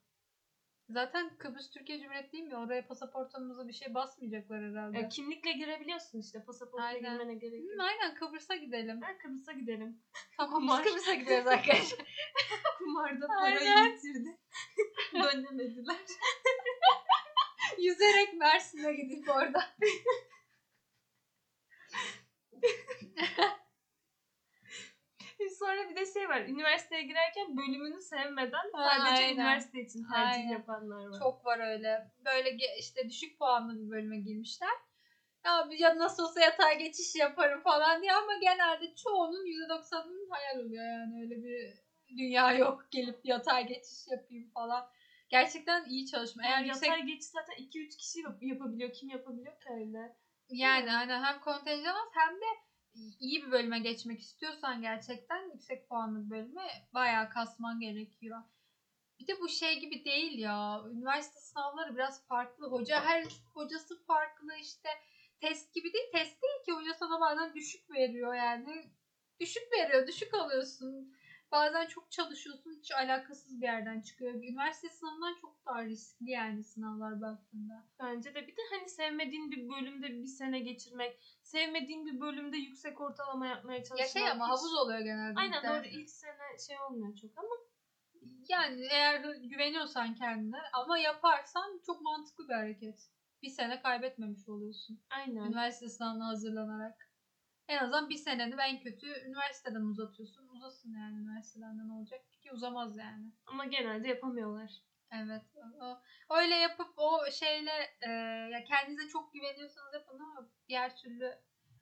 [0.88, 2.56] Zaten Kıbrıs Türkiye Cumhuriyeti değil mi?
[2.56, 4.98] Oraya pasaportumuza bir şey basmayacaklar herhalde.
[4.98, 6.44] Ya, kimlikle girebiliyorsun işte.
[6.44, 7.18] Pasaportla Aynen.
[7.18, 7.80] girmene gerek Hı, yok.
[7.80, 9.02] aynen Kıbrıs'a gidelim.
[9.02, 10.02] Ha, Kıbrıs'a gidelim.
[10.36, 10.84] Tamam Kumar.
[10.84, 11.98] Kıbrıs'a gidiyoruz arkadaşlar.
[12.78, 13.64] Kumarda Aynen.
[13.64, 14.38] parayı bitirdi.
[15.14, 15.96] Dönemediler.
[17.78, 19.74] Yüzerek Mersin'e gidip orada.
[25.58, 26.40] Sonra bir de şey var.
[26.40, 29.34] Üniversiteye girerken bölümünü sevmeden Ha, sadece aynen.
[29.34, 30.48] üniversite için tercih Aynen.
[30.52, 31.18] yapanlar var.
[31.18, 32.10] Çok var öyle.
[32.24, 34.70] Böyle işte düşük puanlı bir bölüme girmişler.
[35.44, 40.84] Ya, ya nasıl olsa yatay geçiş yaparım falan diye ama genelde çoğunun %90'ının hayal oluyor
[40.84, 41.74] yani öyle bir
[42.16, 44.86] dünya yok gelip yatay geçiş yapayım falan.
[45.28, 46.42] Gerçekten iyi çalışma.
[46.42, 48.92] Eğer Yani yüksek yatay geçiş zaten 2-3 kişi yap- yapabiliyor.
[48.92, 50.12] Kim yapabiliyor ki öyle?
[50.48, 52.44] yani hani hem kontenjan az hem de
[53.20, 58.42] iyi bir bölüme geçmek istiyorsan gerçekten yüksek puanlı bölüme bayağı kasman gerekiyor.
[59.20, 60.82] Bir de bu şey gibi değil ya.
[60.92, 62.66] Üniversite sınavları biraz farklı.
[62.66, 64.88] Hoca her hocası farklı işte.
[65.40, 66.12] Test gibi değil.
[66.12, 66.72] Test değil ki.
[66.72, 68.90] Hoca sana bazen düşük veriyor yani.
[69.40, 70.06] Düşük veriyor.
[70.06, 71.14] Düşük alıyorsun.
[71.54, 72.72] Bazen çok çalışıyorsun.
[72.78, 74.34] Hiç alakasız bir yerden çıkıyor.
[74.34, 77.86] Üniversite sınavından çok daha riskli yani sınavlar baktığında.
[78.00, 83.00] Bence de bir de hani sevmediğin bir bölümde bir sene geçirmek, sevmediğin bir bölümde yüksek
[83.00, 84.00] ortalama yapmaya çalışmak.
[84.00, 85.40] Ya şey ama hiç- havuz oluyor genelde.
[85.40, 87.54] Aynen doğru ilk sene şey olmuyor çok ama
[88.48, 93.10] Yani eğer güveniyorsan kendine ama yaparsan çok mantıklı bir hareket.
[93.42, 95.00] Bir sene kaybetmemiş oluyorsun.
[95.10, 95.46] aynen.
[95.46, 97.03] Üniversite sınavına hazırlanarak.
[97.68, 100.48] En azından bir seneni en kötü üniversiteden uzatıyorsun.
[100.48, 103.32] Uzasın yani üniversiteden de ne olacak ki uzamaz yani.
[103.46, 104.70] Ama genelde yapamıyorlar.
[105.12, 105.42] Evet.
[105.80, 105.98] O,
[106.36, 108.10] öyle yapıp o şeyle e,
[108.52, 111.38] ya kendinize çok güveniyorsanız yapın ama diğer türlü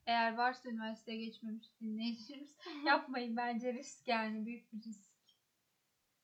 [0.06, 5.10] eğer varsa üniversiteye geçmemiş dinleyicilerimiz yapmayın bence risk yani büyük bir risk.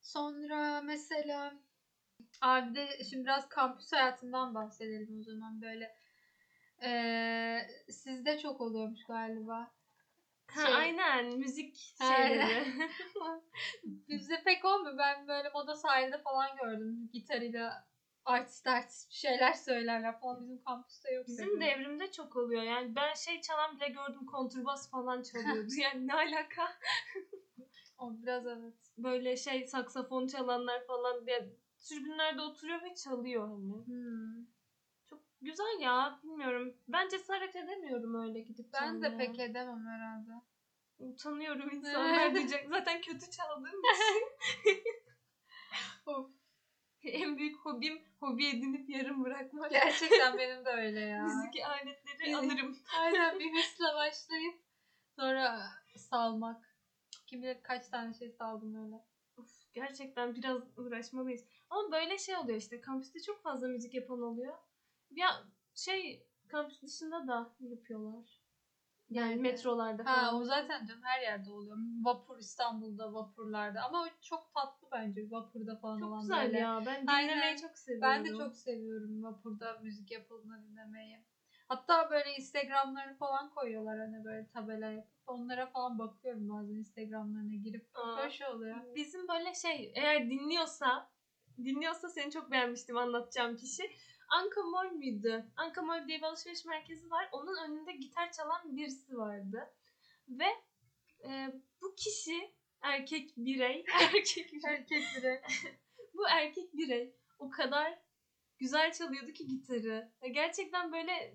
[0.01, 1.53] Sonra mesela
[2.41, 5.95] abi de şimdi biraz kampüs hayatından bahsedelim o zaman böyle
[6.81, 9.71] eee sizde çok oluyormuş galiba.
[10.47, 12.65] Ha, Şey- aynen müzik şeyleri.
[13.83, 14.97] Bizde pek olmuyor.
[14.97, 17.09] Ben böyle moda sahilde falan gördüm.
[17.13, 17.87] Gitarıyla
[18.25, 20.41] artist artist bir şeyler söylerler falan.
[20.41, 21.27] Bizim kampüste yok.
[21.27, 21.61] Bizim tabii.
[21.61, 22.63] devrimde çok oluyor.
[22.63, 25.71] Yani ben şey çalan bile gördüm kontrbas falan çalıyordu.
[25.81, 26.67] yani ne alaka?
[27.97, 28.73] O biraz evet.
[28.97, 33.85] Böyle şey saksafon çalanlar falan diye tribünlerde oturuyor ve çalıyor hani.
[33.85, 34.45] Hmm.
[35.41, 36.73] Güzel ya bilmiyorum.
[36.87, 39.17] Ben cesaret edemiyorum öyle gidip Ben de çalmaya.
[39.17, 40.31] pek edemem herhalde.
[40.99, 42.67] Utanıyorum insanlar diyecek.
[42.69, 44.27] Zaten kötü çaldığım için.
[46.05, 46.29] Of.
[47.03, 49.71] en büyük hobim hobi edinip yarım bırakmak.
[49.71, 51.23] Gerçekten benim de öyle ya.
[51.23, 52.77] Müzik aletleri Bizim- alırım.
[52.99, 54.61] Aynen bir hırsla başlayıp
[55.15, 55.61] sonra
[55.97, 56.75] salmak.
[57.27, 58.95] Kim bilir kaç tane şey saldım öyle.
[59.37, 61.45] Of, gerçekten biraz uğraşmalıyız.
[61.69, 62.81] Ama böyle şey oluyor işte.
[62.81, 64.57] Kampüste çok fazla müzik yapan oluyor.
[65.11, 65.43] Ya
[65.75, 68.39] şey kampüs dışında da yapıyorlar.
[69.09, 69.41] Yani Nerede?
[69.41, 70.15] metrolarda falan.
[70.15, 71.77] Ha o zaten canım her yerde oluyor.
[72.03, 76.57] Vapur İstanbul'da vapurlarda ama o çok tatlı bence vapurda falan çok olan güzel böyle.
[76.57, 76.83] ya.
[76.85, 77.29] Ben Aynen.
[77.29, 78.09] dinlemeyi çok seviyorum.
[78.09, 81.25] Ben de çok seviyorum vapurda müzik yapıldığını dinlemeyi.
[81.67, 85.19] Hatta böyle Instagram'larını falan koyuyorlar hani böyle tabela yapıp.
[85.27, 87.87] Onlara falan bakıyorum bazen Instagram'larına girip.
[87.93, 88.25] Aa.
[88.25, 88.95] Hoş oluyor.
[88.95, 91.09] Bizim böyle şey eğer dinliyorsa
[91.57, 93.91] dinliyorsa seni çok beğenmiştim anlatacağım kişi.
[94.29, 95.45] Anka Mall müydü?
[95.55, 97.29] Anka Mall diye bir alışveriş merkezi var.
[97.31, 99.73] Onun önünde gitar çalan birisi vardı.
[100.27, 100.45] Ve
[101.29, 105.41] e, bu kişi erkek birey, erkek birey, Erkek biri.
[106.13, 107.99] bu erkek birey o kadar
[108.57, 110.11] güzel çalıyordu ki gitarı.
[110.23, 111.33] Ve gerçekten böyle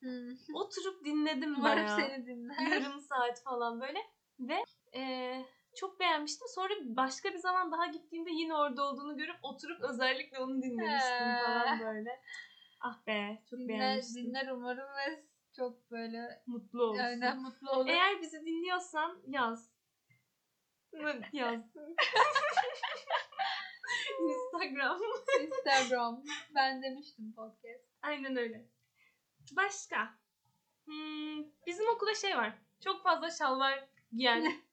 [0.00, 0.36] Hmm.
[0.54, 1.96] oturup dinledim Umarım bayağı.
[1.96, 2.70] seni dinler.
[2.70, 3.98] yarım saat falan böyle
[4.38, 6.48] ve eee, çok beğenmiştim.
[6.48, 11.42] Sonra başka bir zaman daha gittiğimde yine orada olduğunu görüp oturup özellikle onu dinlemiştim He.
[11.46, 12.20] falan böyle.
[12.80, 14.24] Ah be çok Dinler, beğenmiştim.
[14.26, 15.24] dinler umarım ve
[15.56, 17.02] çok böyle Mutlu olsun.
[17.02, 17.88] aynen mutlu olur.
[17.88, 19.70] Eğer bizi dinliyorsan yaz.
[21.32, 21.60] yaz.
[24.20, 25.00] Instagram.
[25.40, 26.22] Instagram.
[26.54, 27.84] Ben demiştim podcast.
[28.02, 28.66] Aynen öyle.
[29.56, 30.14] Başka.
[30.84, 32.52] Hmm, bizim okulda şey var.
[32.84, 34.52] Çok fazla şalvar giyen.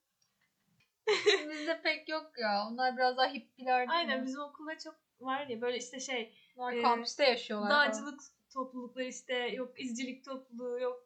[1.50, 2.68] Bizde pek yok ya.
[2.68, 4.26] Onlar biraz daha hippiler Aynen mi?
[4.26, 7.88] bizim okulda çok var ya böyle işte şey Onlar e, kampüste yaşıyorlar falan.
[7.90, 8.20] dağcılık
[8.54, 11.04] toplulukları işte yok izcilik topluluğu yok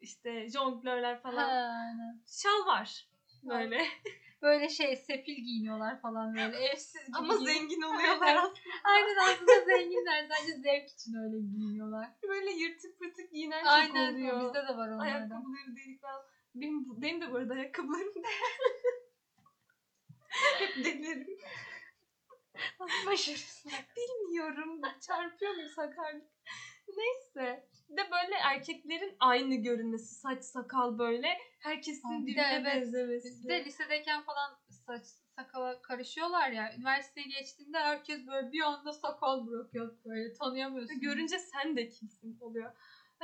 [0.00, 1.48] işte jonglörler Ha, falan.
[1.48, 2.20] aynen.
[2.26, 3.08] Şal var
[3.42, 3.84] böyle.
[4.42, 7.16] Böyle şey sefil giyiniyorlar falan böyle evsiz gibi.
[7.16, 8.36] Ama zengin oluyorlar Aynen.
[8.38, 8.54] aslında.
[8.84, 12.08] Aynen aslında zenginler sadece zevk için öyle giyiniyorlar.
[12.28, 14.40] Böyle yırtık pırtık giyinen çok Aynen oluyor.
[14.40, 15.00] bizde de var onlardan.
[15.00, 16.22] Ayakkabıları delik falan.
[16.54, 18.14] Benim, benim de bu arada ayakkabılarım.
[20.58, 21.38] Hep delirim.
[22.80, 23.72] Nasıl başarısın?
[23.96, 24.80] Bilmiyorum.
[25.06, 26.24] Çarpıyor muyum sakarlık?
[26.96, 27.68] Neyse.
[27.88, 30.14] Bir de böyle erkeklerin aynı görünmesi.
[30.14, 31.38] Saç sakal böyle.
[31.58, 32.74] Herkesin Aa, bir de birbirine evet.
[32.74, 33.44] benzemesi.
[33.44, 36.74] Bir de lisedeyken falan saç sakala karışıyorlar ya.
[36.76, 41.00] Üniversiteye geçtiğinde herkes böyle bir anda sakal bırakıyor böyle tanıyamıyorsun.
[41.00, 42.72] Görünce sen de kimsin oluyor.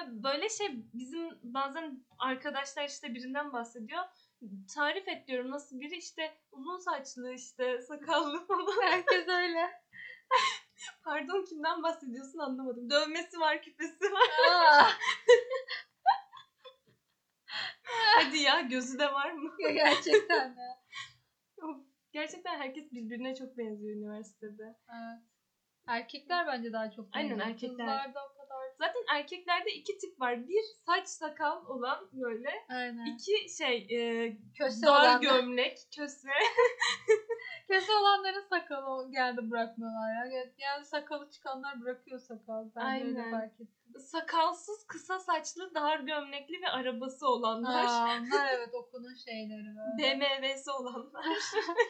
[0.07, 4.03] Böyle şey bizim bazen arkadaşlar işte birinden bahsediyor.
[4.75, 8.83] Tarif et diyorum nasıl biri işte uzun saçlı işte sakallı falan.
[8.83, 9.71] herkes öyle.
[11.05, 12.91] Pardon kimden bahsediyorsun anlamadım.
[12.91, 14.29] Dövmesi var küpesi var.
[18.15, 19.53] Hadi ya gözü de var mı?
[19.75, 20.79] gerçekten de.
[22.13, 24.79] Gerçekten herkes birbirine çok benziyor üniversitede.
[24.89, 25.23] Evet.
[25.87, 27.49] Erkekler bence daha çok Aynen, benziyor.
[27.49, 27.87] erkekler.
[27.87, 28.42] Kızlarda o.
[28.79, 30.49] Zaten erkeklerde iki tip var.
[30.49, 32.51] Bir saç sakal olan böyle.
[32.69, 33.07] Aynen.
[33.07, 35.21] İki şey e, Köse dar olanlar.
[35.21, 36.29] gömlek, köse.
[37.69, 40.45] Köse olanların sakalı geldi bırakmıyorlar ya.
[40.59, 42.71] Yani sakalı çıkanlar bırakıyor sakal.
[42.77, 43.31] Ben de öyle Aynen.
[43.31, 44.01] fark ettim.
[44.01, 47.85] Sakalsız, kısa saçlı, dar gömlekli ve arabası olanlar.
[47.85, 50.21] Aa, onlar evet okulun şeyleri böyle.
[50.21, 51.25] BMW'si olanlar.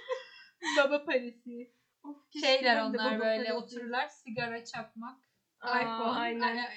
[0.78, 1.72] Baba parisi.
[2.04, 5.18] Of, Şeyler onlar böyle otururlar sigara çakmak.
[5.62, 6.70] İPhone, aynen.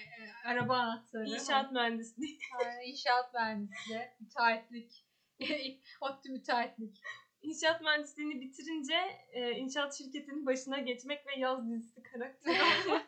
[0.46, 1.26] araba anahtarı.
[1.26, 2.40] İnşaat mühendisliği.
[2.60, 5.06] Aynen, inşaat mühendisliği, müteahhitlik.
[6.02, 7.02] ODTÜ müteahhitlik.
[7.42, 8.96] İnşaat mühendisliğini bitirince
[9.32, 13.08] e, inşaat şirketinin başına geçmek ve yaz dizisi karakteri olmak.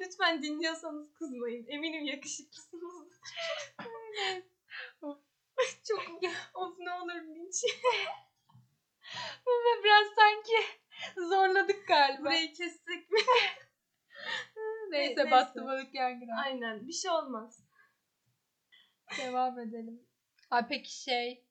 [0.00, 1.66] Lütfen dinliyorsanız kızmayın.
[1.68, 3.20] Eminim yakışıklısınız.
[5.88, 6.02] Çok
[6.54, 7.64] of ne olur linç.
[9.46, 10.56] Ve biraz sanki
[11.16, 12.20] zorladık galiba.
[12.20, 13.20] Burayı kessek mi?
[14.90, 15.30] Neyse, neyse.
[15.30, 16.34] battı balık yan girer.
[16.44, 17.60] Aynen bir şey olmaz.
[19.18, 20.02] Devam edelim.
[20.50, 21.44] Ay peki şey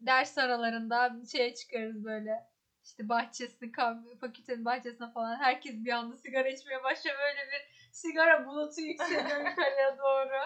[0.00, 2.46] ders aralarında şeye çıkarız böyle
[2.84, 3.72] işte bahçesine
[4.20, 9.98] fakültenin bahçesine falan herkes bir anda sigara içmeye başlıyor böyle bir sigara bulutu yükseliyor yukarıya
[9.98, 10.40] doğru.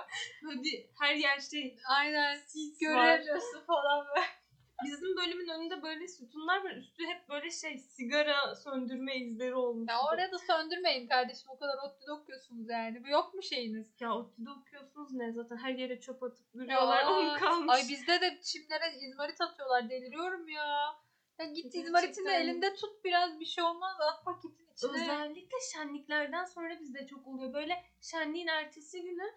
[0.44, 2.40] Böyle bir her yer şey Aynen var.
[2.80, 4.39] göremiyorsun falan böyle.
[4.84, 6.70] Bizim bölümün önünde böyle sütunlar var.
[6.70, 9.90] Üstü hep böyle şey sigara söndürme izleri olmuş.
[9.90, 13.04] Ya oraya da söndürmeyin kardeşim o kadar ODTÜ'de okuyorsunuz yani.
[13.04, 13.86] Bu yok mu şeyiniz?
[14.00, 17.04] Ya ODTÜ'de okuyorsunuz ne zaten her yere çöp atıp duruyorlar.
[17.04, 17.74] Onu kalmış.
[17.74, 20.96] Ay bizde de çimlere izmarit atıyorlar deliriyorum ya.
[21.38, 24.90] Ya git izmaritini elinde tut biraz bir şey olmaz at paketin içine.
[24.90, 27.54] Özellikle şenliklerden sonra bizde çok oluyor.
[27.54, 29.34] Böyle şenliğin ertesi günü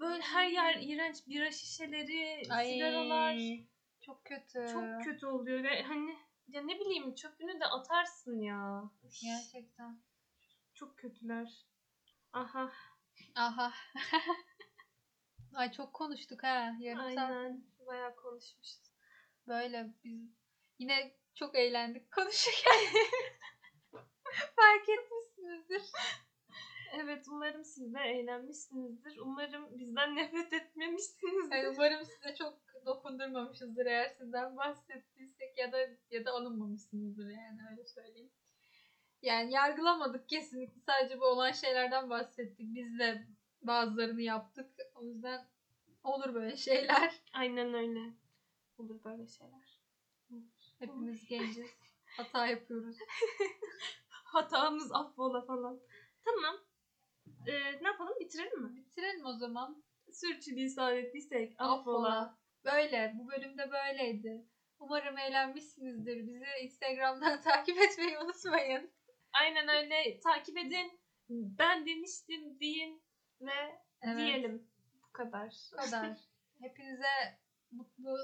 [0.00, 3.36] böyle her yer iğrenç bira şişeleri, Ay, sigaralar.
[4.06, 4.68] Çok kötü.
[4.72, 8.90] Çok kötü oluyor ve hani ya ne bileyim çöpünü de atarsın ya.
[9.22, 9.98] Gerçekten.
[10.74, 11.66] Çok kötüler.
[12.32, 12.72] Aha.
[13.34, 13.72] Aha.
[15.54, 16.76] Ay çok konuştuk ha.
[16.80, 17.64] Yarım saat Aynen.
[17.86, 18.92] Bayağı konuşmuşuz.
[19.48, 20.30] böyle biz
[20.78, 22.72] yine çok eğlendik konuşurken.
[24.56, 25.31] Fark etmişsinizdir.
[26.92, 29.18] Evet umarım siz de eğlenmişsinizdir.
[29.18, 31.56] Umarım bizden nefret etmemişsinizdir.
[31.56, 35.78] Yani umarım size çok dokundurmamışızdır eğer sizden bahsettiysek ya da
[36.10, 38.30] ya da alınmamışsınızdır yani öyle söyleyeyim.
[39.22, 42.74] Yani yargılamadık kesinlikle sadece bu olan şeylerden bahsettik.
[42.74, 43.26] Biz de
[43.62, 44.70] bazılarını yaptık.
[44.94, 45.46] O yüzden
[46.04, 47.22] olur böyle şeyler.
[47.32, 48.14] Aynen öyle.
[48.78, 49.80] Olur böyle şeyler.
[50.78, 51.70] Hepimiz genciz.
[52.16, 52.96] Hata yapıyoruz.
[54.08, 55.80] Hatamız affola falan.
[56.24, 56.60] Tamam.
[57.46, 58.14] Ee, ne yapalım?
[58.20, 58.76] Bitirelim mi?
[58.76, 59.84] Bitirelim o zaman.
[60.12, 61.54] Sürçülisan ettiysek.
[61.58, 62.38] Affola.
[62.64, 63.12] Böyle.
[63.18, 64.46] Bu bölümde böyleydi.
[64.78, 66.26] Umarım eğlenmişsinizdir.
[66.26, 68.90] Bizi Instagram'dan takip etmeyi unutmayın.
[69.32, 70.20] Aynen öyle.
[70.20, 71.00] Takip edin.
[71.28, 73.02] Ben demiştim deyin
[73.40, 74.16] ve Evet.
[74.18, 74.70] diyelim.
[75.08, 75.54] Bu kadar.
[75.72, 76.18] Bu kadar.
[76.60, 77.38] Hepinize
[77.70, 78.16] mutlu,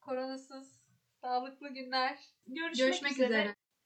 [0.00, 0.80] koronasız,
[1.20, 2.18] sağlıklı günler.
[2.46, 3.28] Görüşmek, Görüşmek üzere.
[3.28, 3.54] üzere.